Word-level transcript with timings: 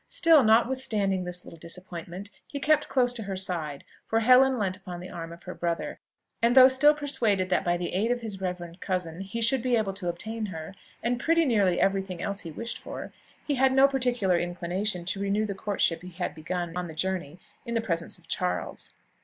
Still, 0.07 0.43
notwithstanding 0.43 1.25
this 1.25 1.45
little 1.45 1.59
disappointment, 1.59 2.31
he 2.47 2.59
kept 2.59 2.89
close 2.89 3.13
to 3.13 3.21
her 3.21 3.37
side, 3.37 3.83
for 4.07 4.21
Helen 4.21 4.57
leaned 4.57 4.75
upon 4.75 4.99
the 4.99 5.11
arm 5.11 5.31
of 5.31 5.43
her 5.43 5.53
brother; 5.53 5.99
and, 6.41 6.55
though 6.55 6.67
still 6.67 6.95
persuaded 6.95 7.49
that 7.51 7.63
by 7.63 7.77
the 7.77 7.93
aid 7.93 8.09
of 8.09 8.21
his 8.21 8.41
reverend 8.41 8.79
cousin 8.81 9.19
he 9.21 9.41
should 9.41 9.61
be 9.61 9.75
able 9.75 9.93
to 9.93 10.09
obtain 10.09 10.47
her, 10.47 10.73
and 11.03 11.19
pretty 11.19 11.45
nearly 11.45 11.79
every 11.79 12.01
thing 12.01 12.19
else 12.19 12.39
he 12.39 12.49
wished 12.49 12.79
for, 12.79 13.13
he 13.45 13.53
had 13.53 13.73
no 13.73 13.87
particular 13.87 14.39
inclination 14.39 15.05
to 15.05 15.21
renew 15.21 15.45
the 15.45 15.53
courtship 15.53 16.01
he 16.01 16.09
had 16.09 16.33
begun 16.33 16.75
on 16.75 16.87
the 16.87 16.95
journey 16.95 17.39
in 17.63 17.75
the 17.75 17.79
presence 17.79 18.17
of 18.17 18.27
Charles. 18.27 18.95